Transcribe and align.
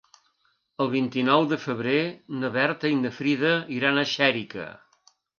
El 0.83 0.87
vint-i-nou 0.93 1.43
de 1.51 1.59
febrer 1.65 1.99
na 2.43 2.49
Berta 2.55 2.91
i 2.93 2.95
na 3.01 3.11
Frida 3.17 3.51
iran 3.77 4.01
a 4.01 4.07
Xèrica. 4.13 4.65